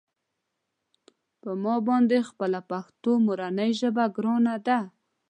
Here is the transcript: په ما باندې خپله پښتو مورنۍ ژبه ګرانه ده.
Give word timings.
په 1.41 1.49
ما 1.63 1.75
باندې 1.87 2.27
خپله 2.29 2.59
پښتو 2.69 3.11
مورنۍ 3.25 3.71
ژبه 3.79 4.03
ګرانه 4.15 4.55
ده. 4.67 4.79